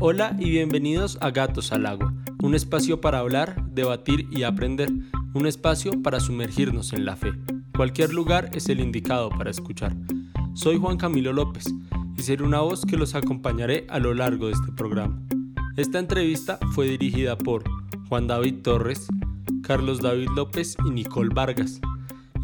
[0.00, 4.88] Hola y bienvenidos a Gatos al Agua, un espacio para hablar, debatir y aprender,
[5.34, 7.32] un espacio para sumergirnos en la fe.
[7.76, 9.96] Cualquier lugar es el indicado para escuchar.
[10.54, 11.64] Soy Juan Camilo López
[12.16, 15.20] y seré una voz que los acompañaré a lo largo de este programa.
[15.76, 17.64] Esta entrevista fue dirigida por
[18.08, 19.08] Juan David Torres,
[19.64, 21.80] Carlos David López y Nicole Vargas.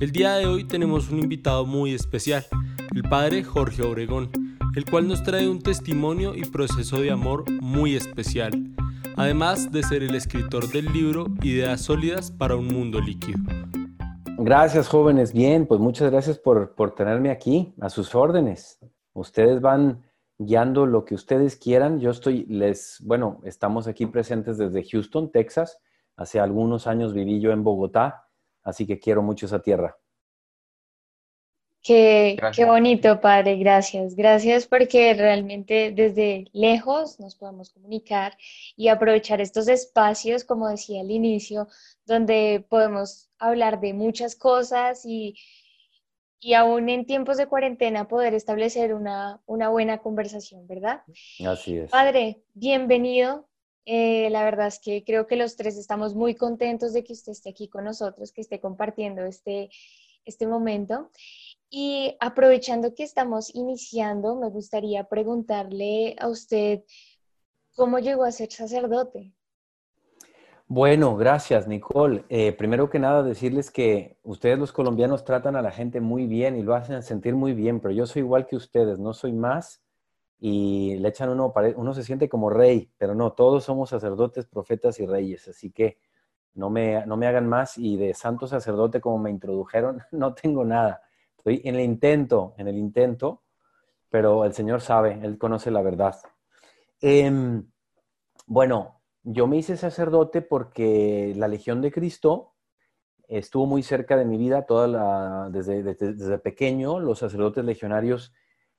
[0.01, 2.45] El día de hoy tenemos un invitado muy especial,
[2.97, 4.44] el padre Jorge Obregón,
[4.77, 8.53] el cual nos trae un testimonio y proceso de amor muy especial,
[9.17, 13.39] además de ser el escritor del libro Ideas sólidas para un mundo líquido.
[14.39, 15.33] Gracias, jóvenes.
[15.33, 18.81] Bien, pues muchas gracias por, por tenerme aquí, a sus órdenes.
[19.13, 20.03] Ustedes van
[20.39, 22.01] guiando lo que ustedes quieran.
[22.01, 25.79] Yo estoy, les, bueno, estamos aquí presentes desde Houston, Texas.
[26.17, 28.27] Hace algunos años viví yo en Bogotá,
[28.65, 29.97] así que quiero mucho esa tierra.
[31.85, 34.17] Qué, qué, bonito, padre, gracias.
[34.17, 38.39] Gracias porque realmente desde lejos nos podemos comunicar
[38.75, 41.69] y aprovechar estos espacios, como decía al inicio,
[42.07, 45.37] donde podemos hablar de muchas cosas y,
[46.41, 51.03] y aún en tiempos de cuarentena poder establecer una, una buena conversación, ¿verdad?
[51.47, 51.91] Así es.
[51.91, 53.47] Padre, bienvenido.
[53.85, 57.33] Eh, la verdad es que creo que los tres estamos muy contentos de que usted
[57.33, 59.69] esté aquí con nosotros, que esté compartiendo este,
[60.25, 61.11] este momento.
[61.77, 66.85] Y aprovechando que estamos iniciando, me gustaría preguntarle a usted
[67.75, 69.33] cómo llegó a ser sacerdote.
[70.69, 72.27] Bueno, gracias, Nicole.
[72.29, 76.57] Eh, primero que nada, decirles que ustedes los colombianos tratan a la gente muy bien
[76.57, 79.83] y lo hacen sentir muy bien, pero yo soy igual que ustedes, no soy más
[80.39, 85.01] y le echan uno, uno se siente como rey, pero no, todos somos sacerdotes, profetas
[85.01, 85.99] y reyes, así que
[86.55, 90.65] no me, no me hagan más y de santo sacerdote como me introdujeron, no tengo
[90.65, 91.03] nada.
[91.45, 93.43] Estoy en el intento, en el intento,
[94.09, 96.17] pero el Señor sabe, Él conoce la verdad.
[97.03, 97.71] Em,
[98.47, 102.55] bueno, yo me hice sacerdote porque la Legión de Cristo
[103.29, 106.99] estuvo muy cerca de mi vida toda la, desde, desde, pequeño.
[106.99, 108.33] Los sacerdotes legionarios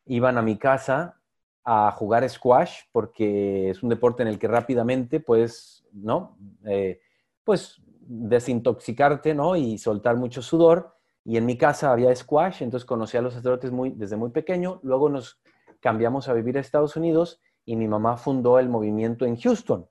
[0.05, 1.21] iban a mi casa
[1.63, 6.39] a jugar squash porque es un deporte en el que rápidamente puedes, ¿no?
[6.65, 6.99] Eh,
[7.43, 9.55] pues desintoxicarte, ¿no?
[9.55, 10.94] Y soltar mucho sudor.
[11.25, 14.79] Y en mi casa había squash, entonces conocí a los sacerdotes muy, desde muy pequeño.
[14.83, 15.41] Luego nos
[15.81, 19.89] cambiamos a vivir a Estados Unidos y mi mamá fundó el movimiento en Houston.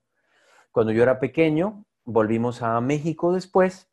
[0.71, 3.91] Cuando yo era pequeño, volvimos a México después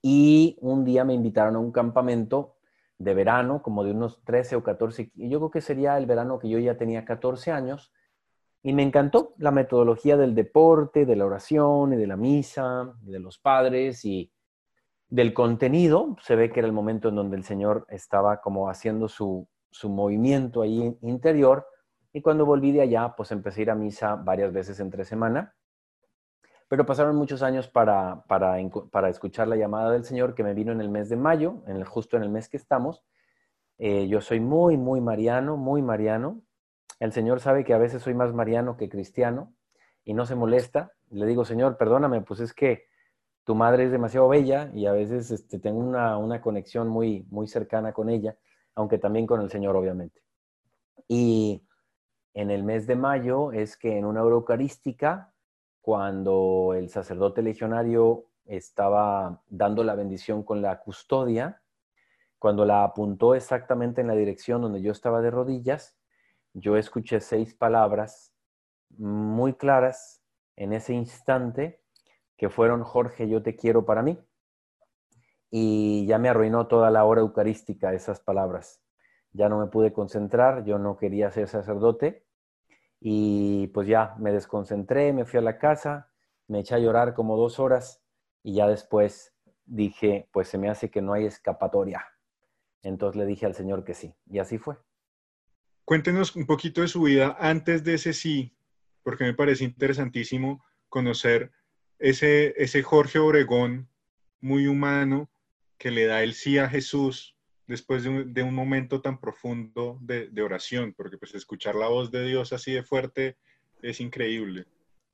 [0.00, 2.56] y un día me invitaron a un campamento
[2.98, 6.38] de verano, como de unos 13 o 14, y yo creo que sería el verano
[6.38, 7.92] que yo ya tenía 14 años,
[8.62, 13.18] y me encantó la metodología del deporte, de la oración y de la misa, de
[13.18, 14.32] los padres, y
[15.08, 19.08] del contenido, se ve que era el momento en donde el Señor estaba como haciendo
[19.08, 19.48] su,
[19.84, 21.66] movimiento ahí interior.
[22.12, 25.54] Y cuando volví de allá, pues empecé a ir a misa varias veces entre semana.
[26.68, 30.80] Pero pasaron muchos años para, para, escuchar la llamada del Señor que me vino en
[30.80, 33.04] el mes de mayo, en el, justo en el mes que estamos.
[33.78, 36.42] Eh, yo soy muy, muy mariano, muy mariano.
[36.98, 39.54] El Señor sabe que a veces soy más mariano que cristiano
[40.02, 40.92] y no se molesta.
[41.10, 42.86] Le digo, Señor, perdóname, pues es que
[43.46, 47.92] tu madre es demasiado bella y a veces este, tengo una, conexión muy, muy cercana
[47.92, 48.36] con ella,
[48.74, 50.20] aunque también con el Señor, obviamente.
[51.06, 51.64] Y
[52.34, 55.32] en el mes de mayo es que en una hora eucarística,
[55.80, 61.62] cuando el sacerdote legionario estaba dando la bendición con la custodia,
[62.40, 65.96] cuando la apuntó exactamente en la dirección donde yo estaba de rodillas,
[66.52, 68.34] yo escuché seis palabras
[68.98, 70.20] muy claras
[70.56, 71.85] en ese instante
[72.36, 74.18] que fueron Jorge, yo te quiero para mí.
[75.50, 78.82] Y ya me arruinó toda la hora eucarística esas palabras.
[79.32, 82.26] Ya no me pude concentrar, yo no quería ser sacerdote.
[83.00, 86.10] Y pues ya me desconcentré, me fui a la casa,
[86.48, 88.02] me eché a llorar como dos horas
[88.42, 92.06] y ya después dije, pues se me hace que no hay escapatoria.
[92.82, 94.14] Entonces le dije al Señor que sí.
[94.26, 94.76] Y así fue.
[95.84, 98.56] Cuéntenos un poquito de su vida antes de ese sí,
[99.02, 101.52] porque me parece interesantísimo conocer
[101.98, 103.88] ese, ese Jorge Obregón
[104.40, 105.28] muy humano
[105.78, 110.94] que le da el sí a Jesús después de un, momento tan profundo de, oración,
[110.96, 113.36] porque pues escuchar la voz de Dios así de fuerte
[113.82, 114.66] es increíble.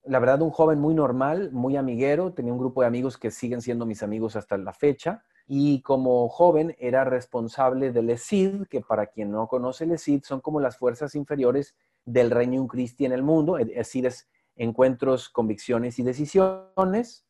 [0.04, 3.62] La verdad, un joven muy normal, muy amiguero, tenía un grupo de amigos que siguen
[3.62, 9.06] siendo mis amigos hasta la fecha, y como joven era responsable del ESID, que para
[9.06, 11.74] quien no conoce el ESID, son como las fuerzas inferiores
[12.04, 13.58] del Reino Christi en el mundo.
[13.58, 17.26] ESID es encuentros, convicciones y decisiones.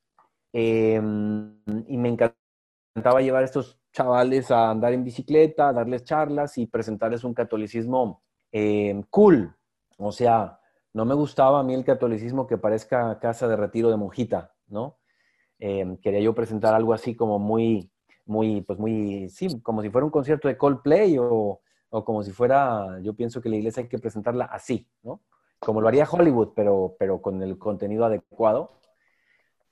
[0.53, 6.67] Em, y me encantaba llevar a estos chavales a andar en bicicleta, darles charlas y
[6.67, 8.23] presentarles un catolicismo
[8.53, 9.55] em, cool,
[9.99, 10.59] o sea,
[10.95, 14.99] No me gustaba a mí el catolicismo que parezca casa de retiro de monjita, ¿no?
[15.59, 17.91] Em, quería yo presentar algo así como muy,
[18.27, 21.61] muy, pues muy, sí, como si fuera un concierto de Coldplay o,
[21.91, 25.23] o como si fuera, yo pienso que la iglesia hay que presentarla así, ¿no?
[25.65, 28.81] Como lo haría Hollywood, pero, pero con el contenido adecuado.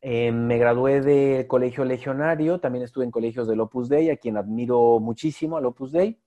[0.01, 4.37] Em, me gradué de colegio legionario, también estuve en colegios del Opus Dei, a quien
[4.37, 6.23] admiro muchísimo, al Opus Dei.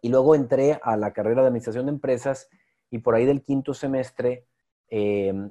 [0.00, 2.48] Y luego entré a la carrera de administración de empresas
[2.88, 4.46] y por ahí del quinto semestre
[4.86, 5.50] em,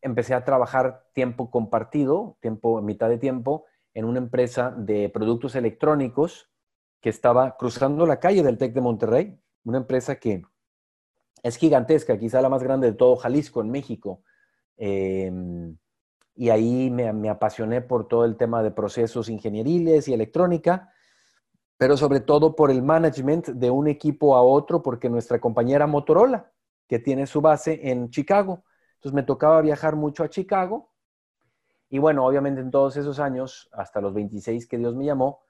[0.00, 3.64] empecé a trabajar tiempo compartido, tiempo, mitad de tiempo,
[3.94, 6.48] en una empresa de productos electrónicos
[7.00, 10.44] que estaba cruzando la calle del TEC de Monterrey, una empresa que
[11.42, 14.22] es gigantesca, quizá la más grande de todo Jalisco, en México.
[14.76, 15.76] Em,
[16.34, 20.90] y ahí me, me, apasioné por todo el tema de procesos ingenieriles y electrónica
[21.80, 26.52] pero sobre todo por el management de un equipo a otro, porque nuestra compañera Motorola,
[26.86, 28.64] que tiene su base en Chicago.
[28.96, 30.92] Entonces me tocaba viajar mucho a Chicago.
[31.88, 35.40] Y bueno, obviamente en todos esos años, hasta los 26 que Dios me llamó,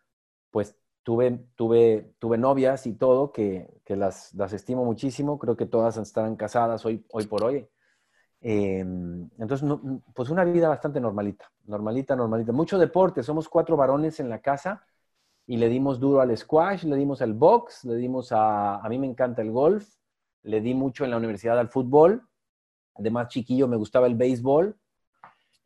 [0.52, 5.38] pues tuve, tuve, tuve novias y todo, que, que las, las, estimo muchísimo.
[5.38, 7.68] Creo que todas estarán casadas hoy, hoy por hoy.
[8.42, 9.68] Eh, entonces,
[10.14, 12.52] pues una vida bastante normalita, normalita, normalita.
[12.52, 14.84] Mucho deporte, somos cuatro varones en la casa
[15.46, 18.98] y le dimos duro al squash, le dimos al box, le dimos a, a mí
[18.98, 19.88] me encanta el golf,
[20.42, 22.26] le di mucho en la universidad al fútbol,
[22.94, 24.76] además chiquillo me gustaba el béisbol,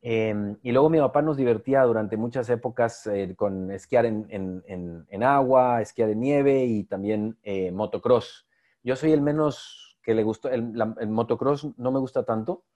[0.07, 5.81] eh, y luego mi papá nos divertía durante muchas épocas eh, con esquiar en, agua,
[5.81, 8.47] esquiar en nieve y también eh, motocross.
[8.83, 12.67] Yo soy el menos que le gustó, el, el motocross no me gusta tanto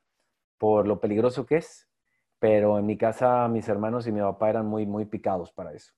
[0.57, 1.87] por lo peligroso que es,
[2.39, 5.93] pero en mi casa mis hermanos y mi papá eran muy, muy picados para eso.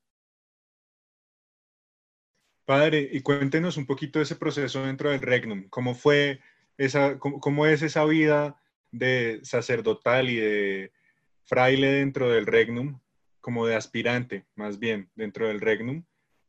[2.65, 5.69] Padre, y cuéntenos un poquito de ese proceso dentro del Regnum.
[5.69, 6.41] ¿Cómo fue
[6.76, 8.61] esa, cómo, es esa vida
[8.91, 10.93] de sacerdotal y de
[11.50, 13.00] fraile dentro del Regnum,
[13.41, 16.05] como de aspirante, más bien, dentro del Regnum?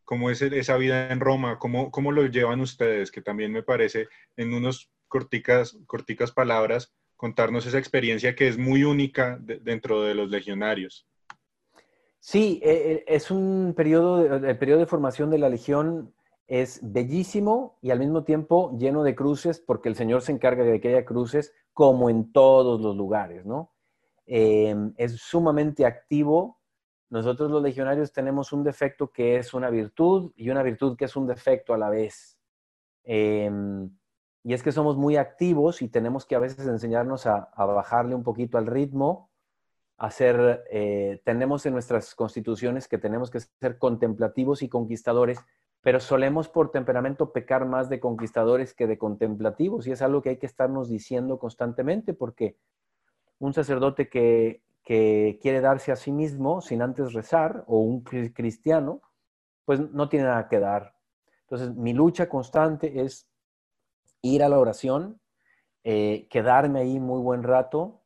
[0.05, 1.57] ¿Cómo es esa vida en Roma?
[1.57, 3.11] ¿Cómo, cómo lo llevan ustedes?
[3.11, 8.83] Que también me parece, en unos corticas, corticas palabras, contarnos esa experiencia que es muy
[8.83, 11.07] única dentro de los legionarios.
[12.19, 16.13] Sí, eh, eh, es un periodo, el periodo de formación de la Legión
[16.45, 20.79] es bellísimo y al mismo tiempo lleno de cruces, porque el Señor se encarga de
[20.79, 23.71] que haya cruces como en todos los lugares, ¿no?
[24.25, 26.59] Em, es sumamente activo.
[27.09, 31.15] Nosotros los legionarios tenemos un defecto que es una virtud y una virtud que es
[31.15, 32.37] un defecto a la vez.
[33.03, 33.89] Em,
[34.43, 38.23] y es que somos muy activos y tenemos que a veces enseñarnos a bajarle un
[38.23, 39.31] poquito al ritmo
[40.01, 45.37] hacer, eh, tenemos en nuestras constituciones que tenemos que ser contemplativos y conquistadores,
[45.81, 50.29] pero solemos por temperamento pecar más de conquistadores que de contemplativos y es algo que
[50.29, 52.57] hay que estarnos diciendo constantemente porque
[53.41, 59.01] un sacerdote que, que quiere darse a sí mismo sin antes rezar o un cristiano,
[59.65, 60.95] pues no tiene nada que dar.
[61.41, 63.29] Entonces, mi lucha constante es
[64.21, 65.19] ir a la oración,
[65.83, 68.01] eh, quedarme ahí muy buen rato,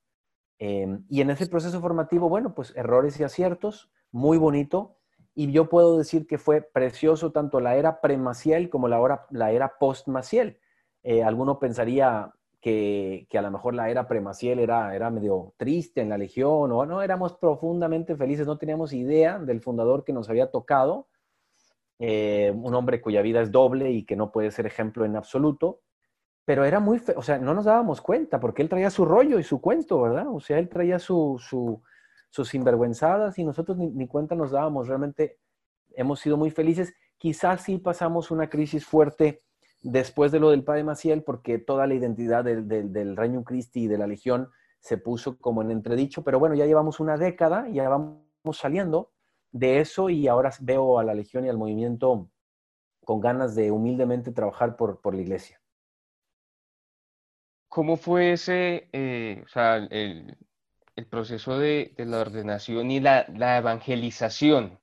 [0.59, 4.97] Em, y en ese proceso formativo, bueno, pues errores y aciertos, muy bonito.
[5.33, 9.51] Y yo puedo decir que fue precioso tanto la era premaciel como la, hora, la
[9.51, 10.59] era postmaciel.
[11.03, 12.33] Eh, alguno pensaría
[12.65, 16.85] que, a lo mejor la era premaciel era, era medio triste en la legión, o
[16.85, 21.07] no, éramos profundamente felices, no teníamos idea del fundador que nos había tocado,
[21.99, 25.81] eh, un hombre cuya vida es doble y que no puede ser ejemplo en absoluto
[26.45, 29.43] pero era muy, o sea, no nos dábamos cuenta porque él traía su rollo y
[29.43, 30.27] su cuento, ¿verdad?
[30.29, 31.81] O sea, él traía su, su,
[32.29, 34.87] sus sinvergüenzadas y nosotros ni, cuenta nos dábamos.
[34.87, 35.39] Realmente
[35.95, 36.93] hemos sido muy felices.
[37.17, 39.41] Quizás sí pasamos una crisis fuerte
[39.85, 43.83] después de lo del Padre Maciel porque toda la identidad del, del, del Reino Christi
[43.83, 44.49] y de la Legión
[44.79, 48.23] se puso como en entredicho, pero bueno, ya llevamos una década, ya vamos
[48.53, 49.11] saliendo
[49.51, 52.29] de eso y ahora veo a la Legión y al movimiento
[53.03, 55.61] con ganas de humildemente trabajar por, por la iglesia.
[57.69, 60.37] ¿Cómo fue ese, eh, o sea, el,
[60.95, 64.79] el proceso de, de, la ordenación y la, la evangelización?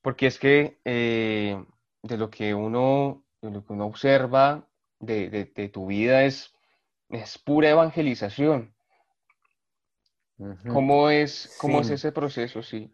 [0.00, 1.64] Porque es que eh,
[2.02, 4.68] de, lo que uno, lo que uno observa
[5.00, 6.54] de, de tu vida es,
[7.08, 8.74] es pura evangelización.
[10.68, 11.92] ¿Cómo, es, cómo sí.
[11.92, 12.62] es ese proceso?
[12.62, 12.92] Sí.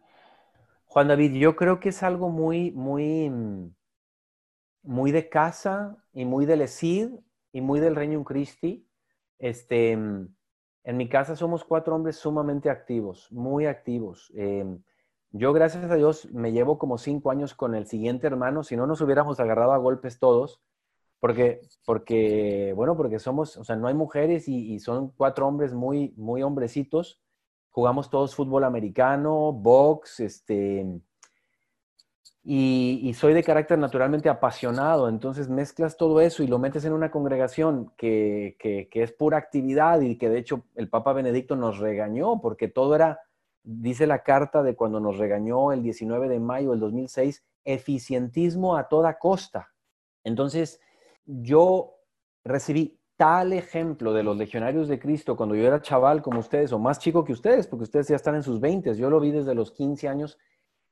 [0.85, 3.31] Juan David, yo creo que es algo muy, muy,
[4.83, 7.11] muy de casa y muy del ESID
[7.51, 8.89] y muy del Reino Christi
[9.39, 14.31] este, en mi casa somos cuatro hombres sumamente activos, muy activos.
[14.35, 14.65] Eh,
[15.31, 18.63] yo, gracias a Dios, me llevo como cinco años con el siguiente hermano.
[18.63, 20.61] Si no nos hubiéramos agarrado a golpes todos,
[21.19, 26.13] Porque, porque, bueno, porque somos, o sea, no hay mujeres y, son cuatro hombres muy,
[26.17, 27.21] muy hombrecitos.
[27.71, 31.01] Jugamos todos fútbol americano, box, este,
[32.43, 37.11] y, soy de carácter naturalmente apasionado, entonces mezclas todo eso y lo metes en una
[37.11, 42.41] congregación que, que, es pura actividad y que de hecho el Papa Benedicto nos regañó
[42.41, 43.19] porque todo era,
[43.63, 48.87] dice la carta de cuando nos regañó el 19 de mayo del 2006, eficientismo a
[48.87, 49.69] toda costa.
[50.23, 50.79] Entonces,
[51.25, 51.95] yo
[52.43, 56.79] recibí tal ejemplo de los legionarios de Cristo cuando yo era chaval como ustedes, o
[56.79, 59.53] más chico que ustedes, porque ustedes ya están en sus 20, yo lo vi desde
[59.53, 60.37] los 15 años,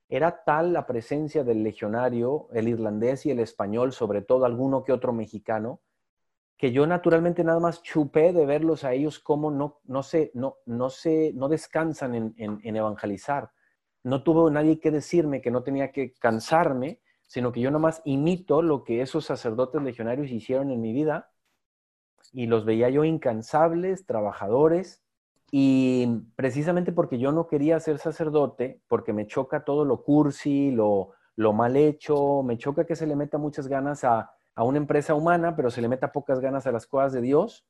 [0.09, 4.91] era tal la presencia del legionario, el irlandés y el español, sobre todo alguno que
[4.91, 5.81] otro mexicano,
[6.57, 10.57] que yo naturalmente nada más chupé de verlos a ellos como no, no, se, no,
[10.65, 13.51] no, se, no descansan en, en evangelizar.
[14.03, 18.61] No tuvo nadie que decirme que no tenía que cansarme, sino que yo nomás imito
[18.61, 21.29] lo que esos sacerdotes legionarios hicieron en mi vida
[22.33, 25.03] y los veía yo incansables, trabajadores,
[25.51, 31.11] y precisamente porque yo no quería ser sacerdote, porque me choca todo lo cursi, lo,
[31.35, 35.13] lo mal hecho, me choca que se le meta muchas ganas a, a, una empresa
[35.13, 37.65] humana, pero se le meta pocas ganas a las cosas de Dios.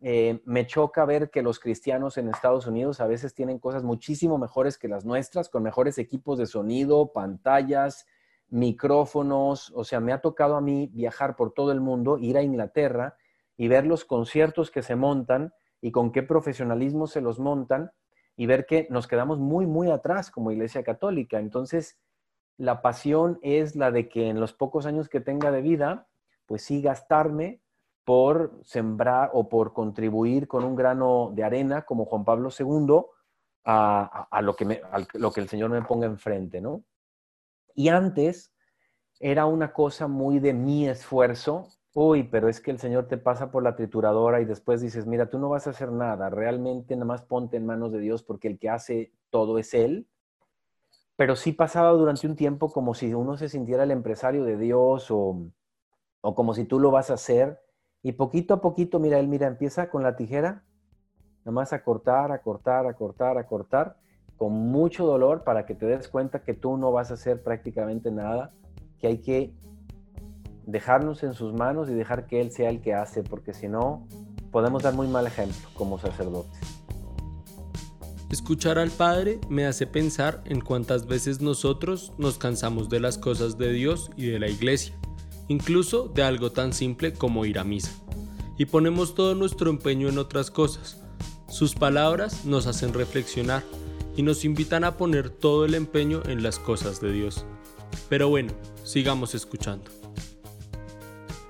[0.00, 4.38] Eh, me choca ver que los cristianos en Estados Unidos a veces tienen cosas muchísimo
[4.38, 8.06] mejores que las nuestras, con mejores equipos de sonido, pantallas,
[8.48, 12.42] micrófonos, o sea, me ha tocado a mí viajar por todo el mundo, ir a
[12.42, 13.16] Inglaterra
[13.56, 17.92] y ver los conciertos que se montan y con qué profesionalismo se los montan
[18.36, 21.38] y ver que nos quedamos muy, muy atrás como Iglesia Católica.
[21.40, 21.98] Entonces,
[22.58, 26.08] la pasión es la de que en los pocos años que tenga de vida,
[26.44, 27.62] pues sí gastarme
[28.04, 33.02] por sembrar o por contribuir con un grano de arena como Juan Pablo II
[33.64, 36.84] a, lo, que me, a lo que el Señor me ponga enfrente, ¿no?
[37.74, 38.54] Y antes
[39.20, 41.68] era una cosa muy de mi esfuerzo.
[41.94, 45.28] Uy, pero es que el Señor te pasa por la trituradora y después dices, mira,
[45.28, 48.48] tú no vas a hacer nada, realmente nada más ponte en manos de Dios porque
[48.48, 50.08] el que hace todo es Él.
[51.18, 55.10] Pero sí pasaba durante un tiempo como si uno se sintiera el empresario de Dios
[55.10, 55.50] o,
[56.20, 57.60] o como si tú lo vas a hacer.
[58.04, 60.62] Y poquito a poquito, mira, Él, mira, empieza con la tijera,
[61.40, 63.96] nada más a cortar, a cortar, a cortar, a cortar
[64.36, 68.12] con mucho dolor para que te des cuenta que tú no vas a hacer prácticamente
[68.12, 68.52] nada,
[69.00, 69.52] que hay que
[70.64, 74.06] dejarnos en sus manos y dejar que Él sea el que hace, porque si no,
[74.52, 76.77] podemos dar muy mal ejemplo como sacerdotes.
[78.30, 83.56] Escuchar al Padre me hace pensar en cuántas veces nosotros nos cansamos de las cosas
[83.56, 84.94] de Dios y de la iglesia,
[85.48, 87.90] incluso de algo tan simple como ir a misa,
[88.58, 91.00] y ponemos todo nuestro empeño en otras cosas.
[91.48, 93.64] Sus palabras nos hacen reflexionar
[94.14, 97.46] y nos invitan a poner todo el empeño en las cosas de Dios.
[98.10, 98.52] Pero bueno,
[98.84, 99.90] sigamos escuchando.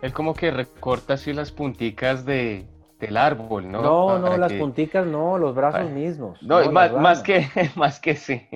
[0.01, 2.69] Él como que recorta así las punticas de,
[2.99, 3.83] del árbol, ¿no?
[3.83, 6.43] No, no, las punticas no, los brazos mismos.
[6.43, 8.49] No, más, que, más que sí.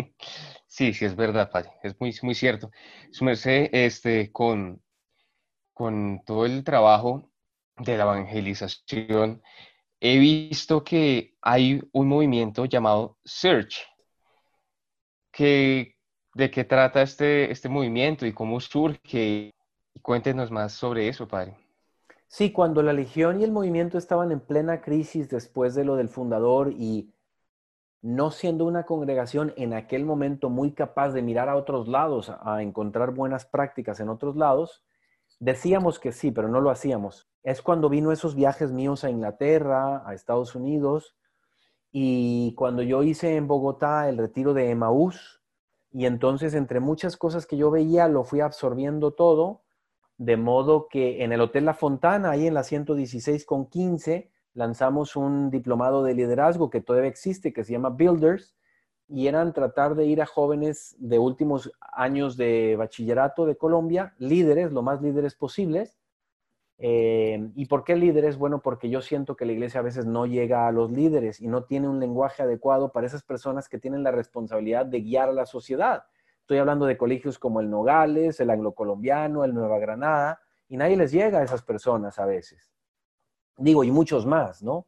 [0.66, 1.70] Sí, sí, es verdad, padre.
[1.82, 2.70] Es muy, muy cierto.
[3.10, 4.82] Su merced, este, con,
[5.72, 7.30] con todo el trabajo
[7.76, 9.42] de la evangelización,
[10.00, 13.86] he visto que hay un movimiento llamado Search,
[16.34, 19.52] ¿De qué trata este, este movimiento y cómo surge?
[20.00, 21.56] cuéntenos más sobre eso, padre.
[22.34, 26.08] Sí, cuando la Legión y el movimiento estaban en plena crisis después de lo del
[26.08, 27.12] fundador y
[28.00, 32.62] no siendo una congregación en aquel momento muy capaz de mirar a otros lados, a
[32.62, 34.82] encontrar buenas prácticas en otros lados,
[35.40, 37.28] decíamos que sí, pero no lo hacíamos.
[37.42, 41.14] Es cuando vino esos viajes míos a Inglaterra, a Estados Unidos,
[41.90, 45.42] y cuando yo hice en Bogotá el retiro de Emaús,
[45.90, 49.60] y entonces entre muchas cosas que yo veía lo fui absorbiendo todo,
[50.24, 55.16] de modo que en el Hotel La Fontana, ahí en la 116 con 15, lanzamos
[55.16, 58.54] un diplomado de liderazgo que todavía existe, que se llama Builders,
[59.08, 64.72] y eran tratar de ir a jóvenes de últimos años de bachillerato de Colombia, líderes,
[64.72, 65.98] lo más líderes posibles,
[66.84, 68.36] eh, ¿Y por qué líderes?
[68.36, 71.46] Bueno, porque yo siento que la iglesia a veces no llega a los líderes y
[71.46, 75.32] no tiene un lenguaje adecuado para esas personas que tienen la responsabilidad de guiar a
[75.32, 76.06] la sociedad.
[76.42, 80.96] Estoy hablando de colegios como el Nogales, el Anglo Colombiano, el Nueva Granada, y nadie
[80.96, 82.72] les llega a esas personas a veces.
[83.56, 84.86] Digo, y muchos más, ¿no?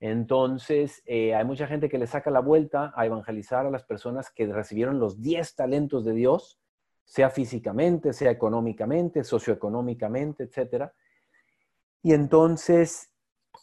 [0.00, 4.30] Entonces, eh, hay mucha gente que le saca la vuelta a evangelizar a las personas
[4.30, 6.58] que recibieron los 10 talentos de Dios,
[7.04, 10.92] sea físicamente, sea económicamente, socioeconómicamente, etcétera
[12.06, 13.12] y entonces,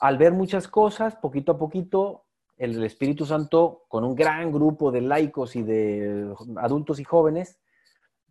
[0.01, 2.25] al ver muchas cosas, poquito a poquito,
[2.57, 7.59] el Espíritu Santo, con un gran grupo de laicos y de adultos y jóvenes,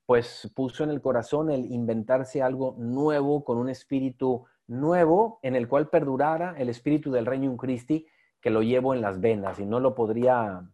[0.06, 5.68] pues puso en el corazón el inventarse algo nuevo con un espíritu nuevo en el
[5.68, 8.06] cual perdurara el espíritu del Reino Christi
[8.40, 10.68] que lo llevo en las venas y no lo podría,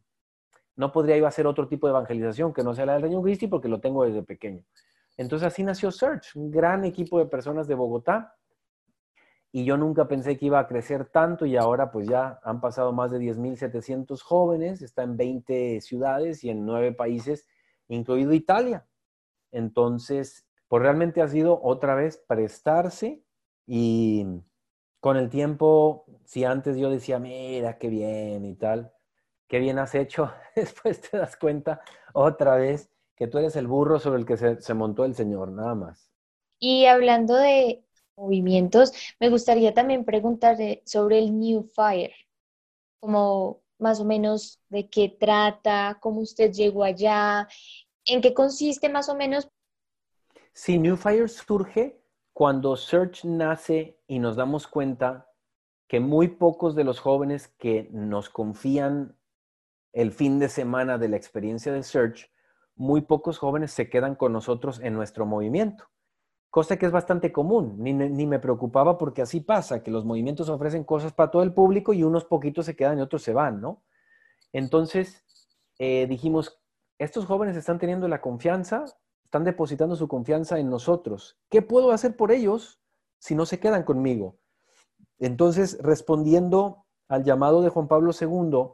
[0.76, 3.47] no podría a hacer otro tipo de evangelización que no sea la del Reino Christi
[3.47, 4.64] porque lo tengo desde pequeño.
[5.17, 8.38] Entonces así nació Search, un gran equipo de personas de Bogotá
[9.50, 12.93] y yo nunca pensé que iba a crecer tanto y ahora pues ya han pasado
[12.93, 17.49] más de 10.700 jóvenes, está en 20 ciudades y en 9 países,
[17.88, 18.87] incluido Italia.
[19.50, 23.23] Entonces, pues realmente ha sido otra vez prestarse
[23.67, 24.26] y
[25.00, 28.93] con el tiempo, si antes yo decía, mira, qué bien y tal,
[29.47, 31.81] qué bien has hecho, después te das cuenta
[32.12, 35.50] otra vez que tú eres el burro sobre el que se, se montó el Señor,
[35.50, 36.11] nada más.
[36.59, 37.85] Y hablando de
[38.19, 38.93] movimientos.
[39.21, 42.13] Me gustaría también preguntarle sobre el New Fire,
[43.01, 47.49] como más o menos de qué trata, cómo usted llegó allá,
[48.05, 49.49] en qué consiste más o menos.
[50.53, 55.31] Sí, New Fire surge cuando Search nace y nos damos cuenta
[55.87, 59.17] que muy pocos de los jóvenes que nos confían
[59.93, 62.31] el fin de semana de la experiencia de Search,
[62.75, 65.89] muy pocos jóvenes se quedan con nosotros en nuestro movimiento
[66.50, 67.93] cosa que es bastante común, ni,
[68.26, 72.02] me preocupaba porque así pasa, que los movimientos ofrecen cosas para todo el público y
[72.02, 73.83] unos poquitos se quedan y otros se van, ¿no?
[74.52, 75.25] Entonces,
[75.78, 76.59] eh, dijimos,
[76.99, 78.87] estos jóvenes están teniendo la confianza,
[79.25, 81.38] están depositando su confianza en nosotros.
[81.50, 82.81] ¿Qué puedo hacer por ellos
[83.19, 84.38] si no se quedan conmigo?
[85.19, 88.71] Entonces, respondiendo al llamado de Juan Pablo II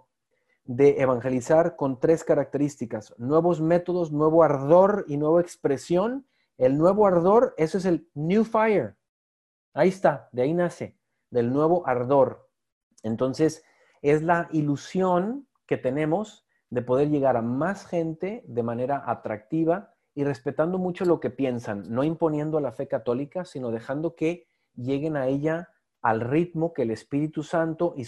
[0.65, 6.27] de evangelizar con tres características, nuevos métodos, nuevo ardor y nueva expresión,
[6.59, 8.97] el nuevo ardor, eso es el New Fire.
[9.73, 10.99] Ahí está, de ahí nace,
[11.31, 12.49] del nuevo ardor.
[13.03, 13.65] Entonces,
[14.03, 20.25] es la ilusión que tenemos de poder llegar a más gente de manera atractiva y
[20.25, 25.27] respetando mucho lo que piensan, no imponiendo la fe católica, sino dejando que lleguen a
[25.27, 25.71] ella
[26.03, 28.07] al ritmo que el Espíritu Santo y,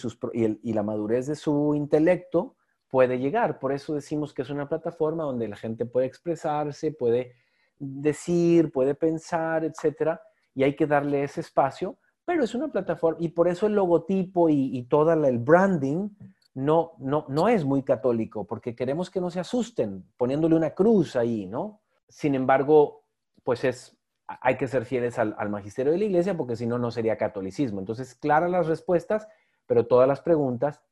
[0.62, 2.56] y la madurez de su intelecto
[2.88, 3.58] puede llegar.
[3.58, 7.34] Por eso decimos que es una plataforma donde la gente puede expresarse, puede
[7.78, 10.20] decir, puede pensar, etcétera,
[10.54, 14.48] y hay que darle ese espacio, pero es una plataforma y por eso el logotipo
[14.48, 16.08] y, y todo el branding
[16.54, 21.14] no, no, no es muy católico, porque queremos que no se asusten poniéndole una cruz
[21.14, 21.82] ahí, ¿no?
[22.08, 23.04] Sin embargo,
[23.44, 26.78] pues es, hay que ser fieles al, al magisterio de la iglesia, porque si no,
[26.78, 27.78] no sería catolicismo.
[27.78, 29.28] Entonces, claras las respuestas,
[29.66, 30.82] pero todas las preguntas,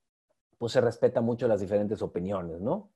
[0.58, 2.90] pues se respeta mucho las diferentes opiniones, ¿no?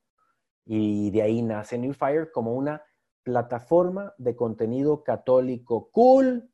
[0.65, 2.83] Y de ahí nace New Fire como una
[3.29, 6.49] plataforma de contenido católico cool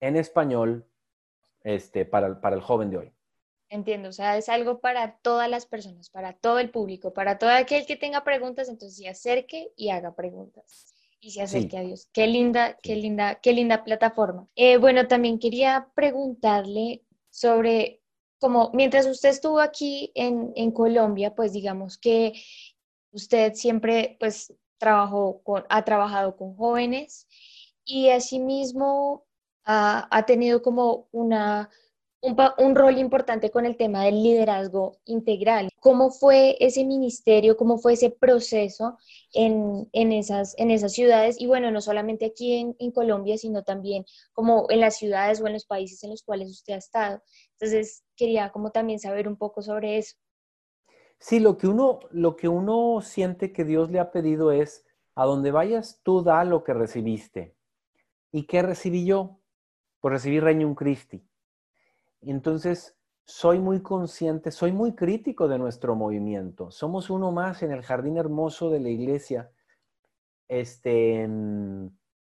[0.00, 0.88] en español
[1.64, 3.12] este, para, para el joven de hoy.
[3.68, 7.50] Entiendo, o sea, es algo para todas las personas, para todo el público, para todo
[7.50, 12.08] aquel que tenga preguntas, entonces se acerque y haga preguntas y se acerque a Dios.
[12.12, 14.46] Qué linda, qué linda, qué linda plataforma.
[14.54, 18.00] Eh, bueno, también quería preguntarle sobre,
[18.38, 22.34] como mientras usted estuvo aquí en, en Colombia, pues digamos que
[23.10, 27.26] usted siempre, pues trabajó con, ha trabajado con jóvenes
[27.84, 29.24] y asimismo
[29.64, 31.70] ha, ha tenido como una,
[32.58, 35.68] un, rol importante con el tema del liderazgo integral.
[35.80, 38.98] ¿Cómo fue ese ministerio, cómo fue ese proceso
[39.32, 41.36] en, en, esas, en esas ciudades?
[41.40, 45.46] Y bueno, no solamente aquí en, en, Colombia, sino también como en las ciudades o
[45.46, 47.22] en los países en los cuales usted ha estado.
[47.58, 50.16] Entonces, quería como también saber un poco sobre eso.
[51.26, 54.86] Sí, lo que uno, lo que uno siente que Dios le ha pedido es,
[55.16, 57.56] a donde vayas, tú da lo que recibiste.
[58.30, 59.40] ¿Y qué recibí yo?
[59.98, 61.26] Pues recibí Reino Christi.
[62.20, 66.70] Entonces, soy muy consciente, soy muy crítico de nuestro movimiento.
[66.70, 69.50] Somos uno más en el jardín hermoso de la iglesia.
[70.46, 71.28] Este,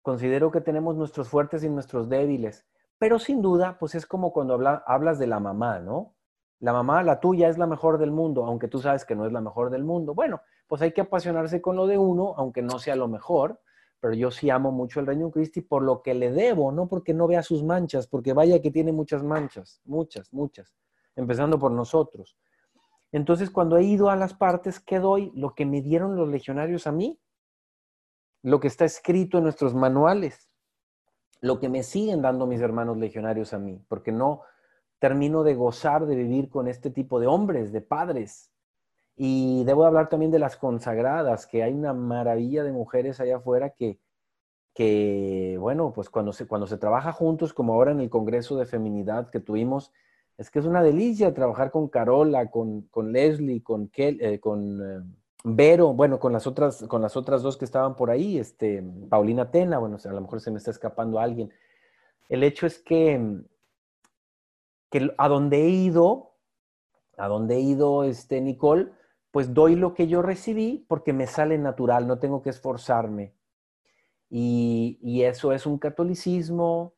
[0.02, 2.66] considero que tenemos nuestros fuertes y nuestros débiles,
[2.98, 6.16] pero sin duda, pues es como cuando hablas de la mamá, ¿no?
[6.60, 9.32] La mamá, la tuya es la mejor del mundo, aunque tú sabes que no es
[9.32, 10.14] la mejor del mundo.
[10.14, 13.60] Bueno, pues hay que apasionarse con lo de uno, aunque no sea lo mejor,
[13.98, 17.14] pero yo sí amo mucho el Reino Cristi por lo que le debo, no porque
[17.14, 20.74] no vea sus manchas, porque vaya que tiene muchas manchas, muchas, muchas,
[21.16, 22.36] empezando por nosotros.
[23.12, 25.32] Entonces, cuando he ido a las partes, ¿qué doy?
[25.34, 27.18] Lo que me dieron los legionarios a mí,
[28.42, 30.48] lo que está escrito en nuestros manuales,
[31.40, 34.42] lo que me siguen dando mis hermanos legionarios a mí, porque no,
[35.00, 38.52] termino de gozar de vivir con este tipo de hombres, de padres.
[39.16, 43.70] Y debo hablar también de las consagradas, que hay una maravilla de mujeres allá afuera
[43.70, 43.98] que,
[44.74, 48.66] que bueno, pues cuando se, cuando se trabaja juntos, como ahora en el Congreso de
[48.66, 49.92] Feminidad que tuvimos,
[50.38, 55.02] es que es una delicia trabajar con Carola, con, con Leslie, con, eh, con, eh,
[55.42, 59.50] Vero, bueno, con las otras, con las otras dos que estaban por ahí, este, Paulina
[59.50, 61.50] Tena, bueno, a lo mejor se me está escapando alguien.
[62.28, 63.42] El hecho es que,
[64.90, 66.36] que a donde he ido,
[67.16, 68.90] a donde he ido, este, Nicole,
[69.30, 73.34] pues doy lo que yo recibí porque me sale natural, no tengo que esforzarme.
[74.28, 76.94] Y, y eso es un catolicismo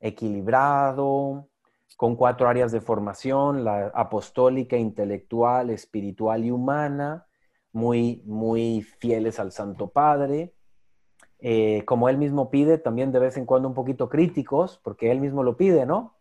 [0.00, 1.48] equilibrado,
[1.96, 7.26] con cuatro áreas de formación, la apostólica, intelectual, espiritual y humana,
[7.72, 10.54] muy, muy fieles al Santo Padre.
[11.38, 15.20] Eh, como él mismo pide, también de vez en cuando un poquito críticos, porque él
[15.20, 16.16] mismo lo pide, ¿no?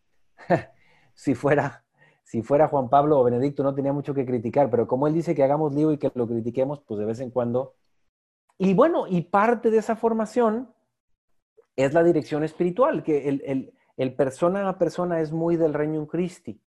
[1.14, 1.84] si, fuera,
[2.24, 5.36] si fuera Juan Pablo o Benedicto no tenía mucho que criticar, pero como él dice
[5.36, 7.76] que hagamos lío y que lo critiquemos, pues de vez en cuando.
[8.58, 10.74] Y bueno, y parte de esa formación
[11.76, 16.60] es la dirección espiritual, que el, el persona a persona es muy del Reino Christi.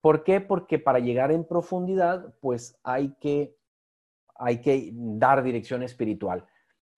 [0.00, 0.40] ¿Por qué?
[0.40, 3.56] Porque para llegar en profundidad, pues hay que,
[4.36, 6.46] hay que dar dirección espiritual.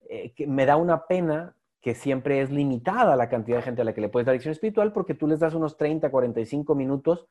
[0.09, 3.93] Eh, me da una pena que siempre es limitada la cantidad de gente a la
[3.93, 7.27] que le puedes dar dirección espiritual porque tú les das unos 30, 45 minutos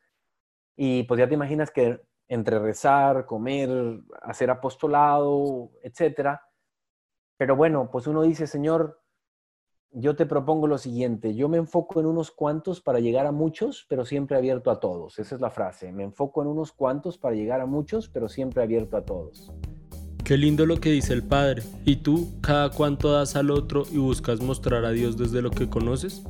[0.77, 6.43] y pues ya te imaginas que entre rezar, comer, hacer apostolado, etcétera.
[7.37, 9.01] Pero bueno, pues uno dice, Señor,
[9.93, 13.85] yo te propongo lo siguiente, yo me enfoco en unos cuantos para llegar a muchos,
[13.89, 15.19] pero siempre abierto a todos.
[15.19, 18.63] Esa es la frase, me enfoco en unos cuantos para llegar a muchos, pero siempre
[18.63, 19.53] abierto a todos.
[20.31, 21.65] Qué lindo lo que dice el Padre.
[21.85, 25.69] ¿Y tú cada cuánto das al otro y buscas mostrar a Dios desde lo que
[25.69, 26.23] conoces?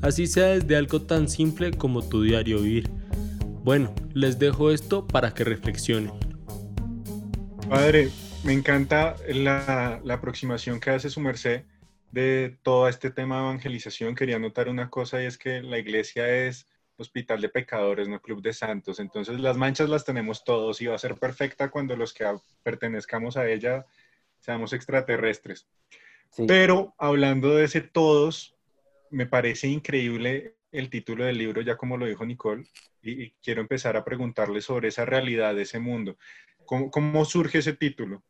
[0.00, 2.88] Así sea desde algo tan simple como tu diario vivir.
[3.64, 6.12] Bueno, les dejo esto para que reflexionen.
[7.68, 8.10] Padre,
[8.44, 11.62] me encanta la, aproximación que hace su merced
[12.12, 16.28] de todo este tema de evangelización, quería notar una cosa y es que la iglesia
[16.28, 16.68] es
[17.02, 18.98] hospital de pecadores, no club de santos.
[18.98, 22.24] Entonces las manchas las tenemos todos y va a ser perfecta cuando los que
[22.62, 23.86] pertenezcamos a ella
[24.40, 25.68] seamos extraterrestres.
[26.46, 28.56] Pero hablando de ese todos,
[29.10, 32.64] me parece increíble el título del libro, ya como lo dijo Nicole,
[33.02, 36.16] y, quiero empezar a preguntarle sobre esa realidad de ese mundo.
[36.64, 38.22] ¿Cómo, cómo surge ese título?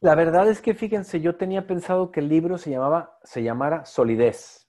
[0.00, 3.86] La verdad es que fíjense, yo tenía pensado que el libro se llamaba, se llamara
[3.86, 4.63] Solidez.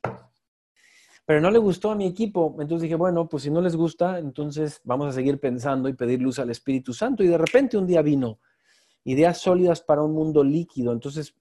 [1.25, 2.55] Pero no le gustó a mi equipo.
[2.59, 6.21] Entonces dije, bueno, pues si no les gusta, entonces vamos a seguir pensando y pedir
[6.21, 7.23] luz al Espíritu Santo.
[7.23, 8.39] Y de repente un día vino
[9.03, 10.93] ideas sólidas para un mundo líquido.
[10.93, 11.35] Entonces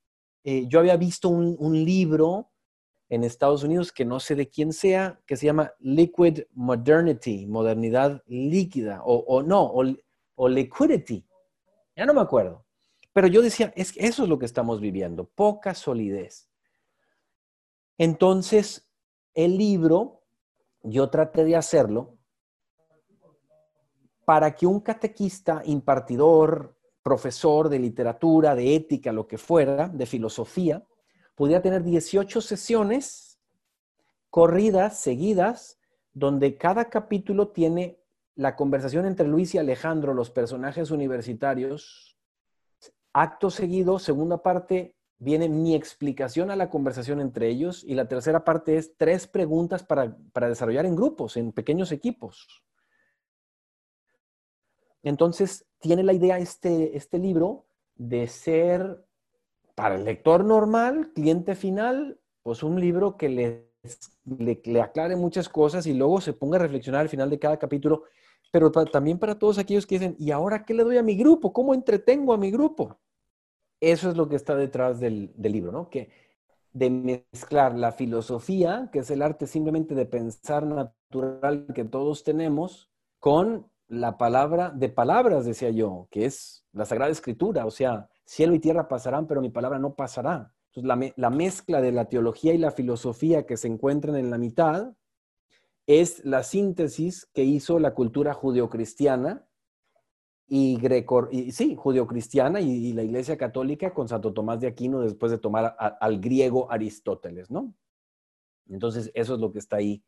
[0.45, 2.51] eh, yo había visto un, libro
[3.09, 8.23] en Estados Unidos que no sé de quién sea, que se llama Liquid Modernity, modernidad
[8.27, 9.73] líquida, o, no,
[10.35, 11.27] o liquidity.
[11.97, 12.65] Ya no me acuerdo.
[13.15, 16.51] Pero yo decía, es, eso es lo que estamos viviendo, poca solidez.
[17.97, 18.84] Entonces,
[19.35, 20.23] el libro,
[20.83, 22.17] yo traté de hacerlo
[24.25, 30.83] para que un catequista, impartidor, profesor de literatura, de ética, lo que fuera, de filosofía,
[31.35, 33.39] pudiera tener 18 sesiones
[34.31, 35.79] corridas, seguidas,
[36.13, 38.01] donde cada capítulo tiene
[38.37, 42.15] la conversación entre Luis y Alejandro, los personajes universitarios,
[43.17, 48.45] Acto seguido, segunda parte, viene mi explicación a la conversación entre ellos y la tercera
[48.45, 50.17] parte es tres preguntas para,
[50.49, 52.63] desarrollar en grupos, en pequeños equipos.
[55.03, 59.05] Entonces, tiene la idea este, este libro de ser,
[59.75, 63.71] para el lector normal, cliente final, pues un libro que le,
[64.25, 68.05] le, aclare muchas cosas y luego se ponga a reflexionar al final de cada capítulo,
[68.51, 71.53] pero también para todos aquellos que dicen, ¿y ahora qué le doy a mi grupo?
[71.53, 72.99] ¿Cómo entretengo a mi grupo?
[73.85, 75.91] Eso es lo que está detrás del, libro, ¿no?
[75.91, 76.09] Que
[76.73, 82.91] de mezclar la filosofía, que es el arte simplemente de pensar natural que todos tenemos,
[83.19, 88.55] con la palabra de palabras, decía yo, que es la Sagrada Escritura, o sea, cielo
[88.55, 90.51] y tierra pasarán, pero mi palabra no pasará.
[90.73, 94.39] Entonces, la, la mezcla de la teología y la filosofía que se encuentran en la
[94.39, 94.95] mitad
[95.87, 99.45] es la síntesis que hizo la cultura judeocristiana
[100.47, 105.01] y greco, y, sí, judeocristiana y, y, la Iglesia Católica con Santo Tomás de Aquino
[105.01, 107.75] después de tomar al griego Aristóteles, ¿no?
[108.69, 110.03] Entonces, eso es lo que está ahí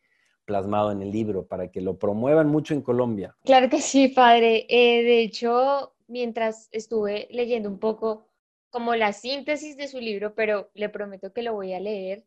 [0.45, 3.37] plasmado en el libro, para que lo promuevan mucho en Colombia.
[3.45, 4.67] Claro que sí, padre.
[4.69, 8.29] Eh, de hecho, mientras estuve leyendo un poco
[8.71, 12.25] como la síntesis de su libro, pero le prometo que lo voy a leer,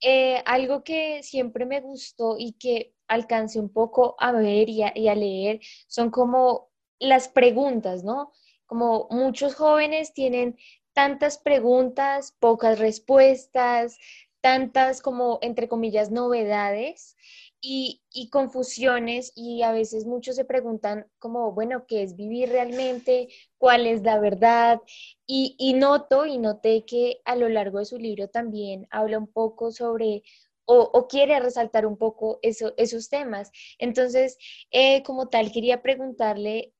[0.00, 5.14] eh, algo que siempre me gustó y que alcancé un poco a ver y a
[5.14, 6.68] leer son como
[7.00, 8.32] las preguntas, ¿no?
[8.66, 10.56] Como muchos jóvenes tienen
[10.92, 13.98] tantas preguntas, pocas respuestas,
[14.40, 17.16] tantas como, entre comillas, novedades.
[17.60, 23.28] y, confusiones y a veces muchos se preguntan como, bueno, ¿qué es vivir realmente?
[23.58, 24.80] ¿Cuál es la verdad?
[25.26, 29.70] Y, noto y noté que a lo largo de su libro también habla un poco
[29.72, 30.22] sobre
[30.66, 33.50] o, quiere resaltar un poco eso, esos temas.
[33.78, 34.36] Entonces,
[34.70, 36.74] eh, como tal, quería preguntarle,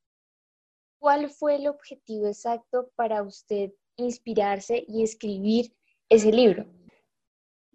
[0.98, 5.74] ¿cuál fue el objetivo exacto para usted inspirarse y escribir
[6.08, 6.66] ese libro?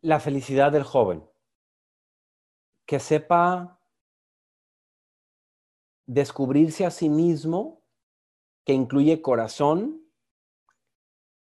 [0.01, 1.23] La felicidad del joven
[2.85, 3.79] que sepa
[6.05, 7.81] descubrirse a sí mismo,
[8.65, 10.01] que incluye corazón,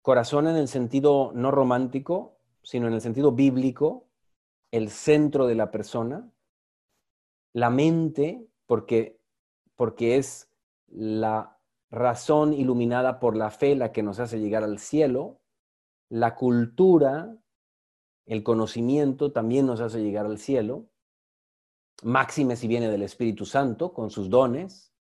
[0.02, 4.08] corazón en el sentido no romántico, sino en el sentido bíblico,
[4.72, 6.32] el centro de la persona,
[7.54, 9.20] la mente, porque,
[9.76, 10.50] porque es
[10.88, 11.55] la
[11.90, 15.40] razón iluminada por la fe la que nos hace llegar al cielo,
[16.10, 17.36] la cultura,
[18.26, 20.88] el conocimiento también nos hace llegar al cielo,
[22.04, 24.92] máxime si viene del Espíritu Santo con sus dones.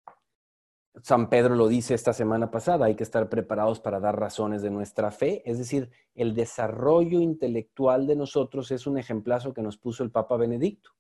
[1.03, 4.71] San Pedro lo dice esta semana pasada, hay que estar preparados para dar razones de
[4.71, 10.05] nuestra fe, es decir, el desarrollo intelectual de nosotros es un ejemplazo que nos puso
[10.05, 10.91] el Papa Benedicto.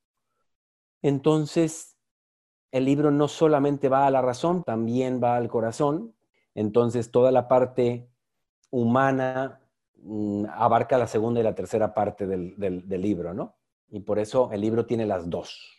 [1.00, 1.93] Entonces,
[2.74, 6.14] el libro no solamente va a la razón, también va al corazón,
[6.54, 8.08] entonces toda la parte
[8.70, 9.60] humana
[10.02, 13.56] mm, abarca la segunda y la tercera parte del, del libro, ¿no?
[13.88, 15.74] Y por eso el libro tiene las dos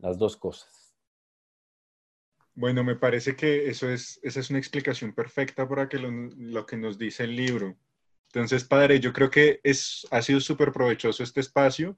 [0.00, 0.94] las dos cosas.
[2.54, 6.76] Bueno, me parece que eso es, esa es una explicación perfecta para que lo, que
[6.76, 7.76] nos dice el libro.
[8.26, 11.96] Entonces, padre, yo creo que es, ha sido súper provechoso este espacio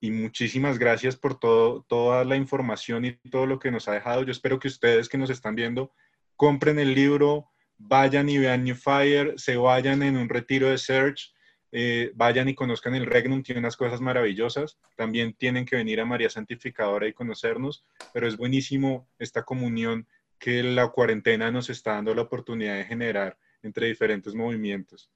[0.00, 4.22] y muchísimas gracias por todo, toda la información y todo lo que nos ha dejado.
[4.22, 5.92] Yo espero que ustedes que nos están viendo
[6.36, 11.34] compren el libro, vayan y vean New Fire, se vayan en un retiro de Search
[11.72, 14.78] eh, vayan y conozcan el Regnum, tiene unas cosas maravillosas.
[14.96, 20.06] También tienen que venir a María Santificadora y conocernos, pero es buenísimo esta comunión
[20.38, 25.10] que la cuarentena nos está dando la oportunidad de generar entre diferentes movimientos.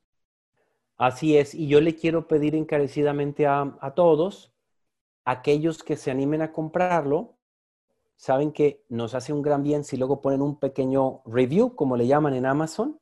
[0.96, 4.53] Así es, y yo le quiero pedir encarecidamente a, a todos,
[5.24, 7.36] aquellos que se animen a comprarlo,
[8.16, 12.06] saben que nos hace un gran bien si luego ponen un pequeño review, como le
[12.06, 13.00] llaman en Amazon,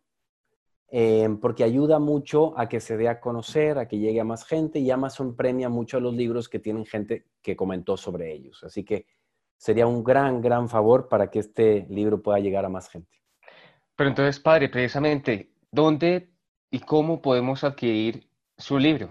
[0.95, 4.45] Em, porque ayuda mucho a que se dé a conocer, a que llegue a más
[4.45, 8.63] gente y Amazon premia mucho a los libros que tienen gente que comentó sobre ellos.
[8.63, 9.07] Así que
[9.57, 13.23] sería un gran, gran favor para que este libro pueda llegar a más gente.
[13.97, 16.29] Pero entonces, padre, precisamente, ¿dónde
[16.71, 19.09] y cómo podemos adquirir su libro?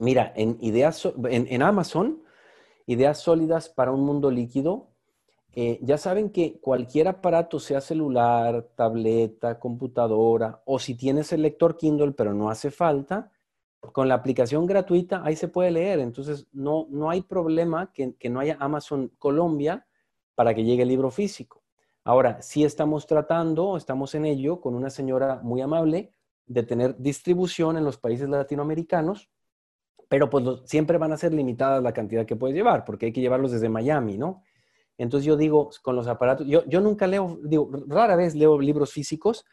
[0.00, 2.22] Mira, en, ideas, en, en Amazon,
[2.88, 4.88] Ideas Sólidas para un Mundo Líquido,
[5.54, 11.76] eh, ya saben que cualquier aparato, sea celular, tableta, computadora, o si tienes el lector
[11.76, 13.30] Kindle, pero no hace falta,
[13.92, 16.00] con la aplicación gratuita ahí se puede leer.
[16.00, 19.86] Entonces, no, no hay problema que, que no haya Amazon Colombia
[20.34, 21.62] para que llegue el libro físico.
[22.04, 26.10] Ahora, sí estamos tratando, estamos en ello con una señora muy amable
[26.46, 29.28] de tener distribución en los países latinoamericanos,
[30.08, 33.20] pero pues siempre van a ser limitadas la cantidad que puedes llevar, porque hay que
[33.20, 34.42] llevarlos desde Miami, ¿no?
[34.96, 38.92] Entonces yo digo, con los aparatos, yo, yo nunca leo, digo, rara vez leo libros
[38.92, 39.44] físicos,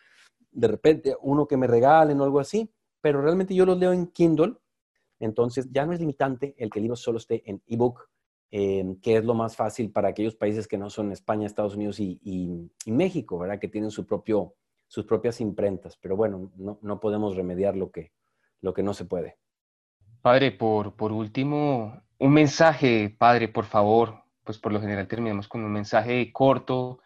[0.52, 4.08] de repente uno que me regalen o algo así, pero realmente yo los leo en
[4.08, 4.56] Kindle,
[5.20, 8.10] entonces ya no es limitante el que el libro solo esté en ebook,
[8.50, 12.00] eh, que es lo más fácil para aquellos países que no son España, Estados Unidos
[12.00, 13.60] y, y, México, ¿verdad?
[13.60, 14.56] Que tienen su propio,
[14.88, 18.14] sus propias imprentas, pero bueno, no, no podemos remediar lo que,
[18.62, 19.38] lo que no se puede.
[20.26, 25.64] Padre, por, por último, un mensaje, padre, por favor, pues por lo general terminamos con
[25.64, 27.00] un mensaje corto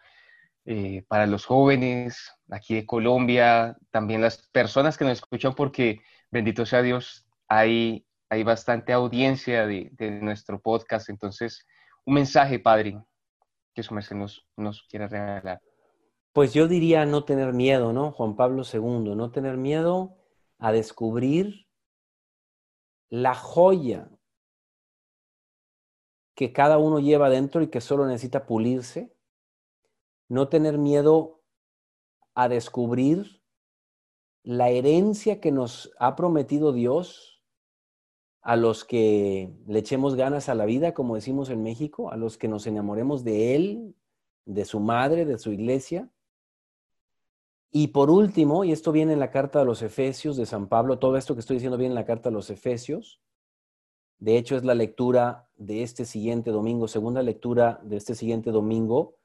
[0.64, 6.64] eh, para los jóvenes aquí de Colombia, también las personas que nos escuchan, porque bendito
[6.64, 9.90] sea Dios, hay, hay bastante audiencia de,
[10.22, 11.10] nuestro podcast.
[11.10, 11.66] Entonces,
[12.06, 13.02] un mensaje, Padre,
[13.74, 15.60] que su merced nos, nos quiera regalar.
[16.32, 18.12] Pues yo diría no tener miedo, ¿no?
[18.12, 20.16] Juan Pablo II, no tener miedo
[20.58, 21.66] a descubrir
[23.10, 24.08] la joya
[26.34, 29.14] que cada uno lleva dentro y que solo necesita pulirse.
[30.28, 31.42] No tener miedo
[32.34, 33.42] a descubrir
[34.42, 37.42] la herencia que nos ha prometido Dios
[38.42, 42.38] a los que le echemos ganas a la vida, como decimos en México, a los
[42.38, 43.94] que nos enamoremos de Él,
[44.46, 46.10] de su madre, de su iglesia.
[47.70, 50.98] Y por último, y esto viene en la carta de los Efesios de San Pablo,
[50.98, 53.20] todo esto que estoy diciendo viene en la carta de los Efesios,
[54.20, 59.16] de hecho, es la lectura de este siguiente domingo, segunda lectura de este siguiente domingo,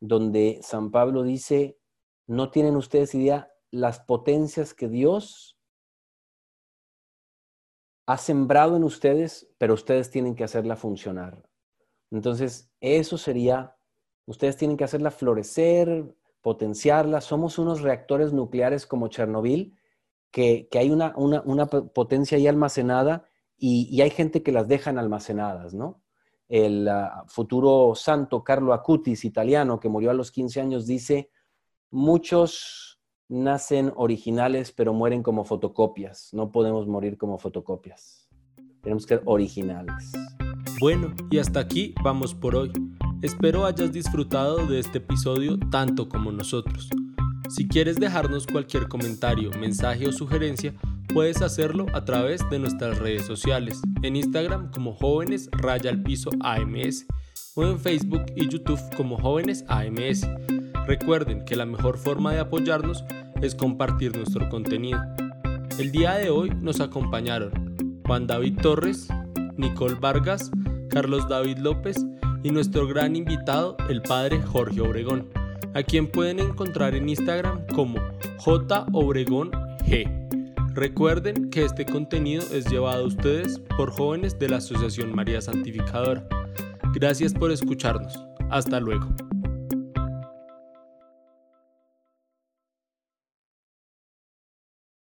[0.00, 1.78] donde San Pablo dice,
[2.26, 5.56] no tienen ustedes idea las potencias que Dios
[8.06, 11.48] ha sembrado en ustedes, pero ustedes tienen que hacerla funcionar.
[12.10, 13.76] Entonces, eso sería,
[14.26, 16.12] ustedes tienen que hacerla florecer,
[16.44, 17.22] potenciarla.
[17.22, 19.74] Somos unos reactores nucleares como Chernobyl,
[20.30, 21.14] que, hay una,
[21.66, 23.24] potencia ahí almacenada
[23.56, 26.02] y, hay gente que las dejan almacenadas, ¿no?
[26.46, 31.30] El ah, futuro santo Carlo Acutis, italiano, que murió a los 15 años, dice,
[31.90, 36.28] muchos nacen originales, pero mueren como fotocopias.
[36.34, 38.28] No podemos morir como fotocopias.
[38.82, 40.12] Tenemos que ser originales.
[40.78, 42.70] Bueno, y hasta aquí vamos por hoy.
[43.22, 46.88] Espero hayas disfrutado de este episodio tanto como nosotros.
[47.48, 50.74] Si quieres dejarnos cualquier comentario, mensaje o sugerencia,
[51.12, 56.30] puedes hacerlo a través de nuestras redes sociales, en Instagram como jóvenes raya al piso
[56.40, 57.06] AMS
[57.54, 60.26] o en Facebook y YouTube como jóvenes AMS.
[60.86, 63.04] Recuerden que la mejor forma de apoyarnos
[63.42, 65.00] es compartir nuestro contenido.
[65.78, 69.08] El día de hoy nos acompañaron Juan David Torres,
[69.56, 70.50] Nicole Vargas,
[70.90, 72.04] Carlos David López
[72.44, 75.30] y nuestro gran invitado, el padre Jorge Obregón,
[75.72, 77.98] a quien pueden encontrar en Instagram como
[78.38, 79.50] J Obregón
[79.86, 80.06] G.
[80.74, 86.28] Recuerden que este contenido es llevado a ustedes por jóvenes de la Asociación María Santificadora.
[86.92, 88.22] Gracias por escucharnos.
[88.50, 89.08] Hasta luego.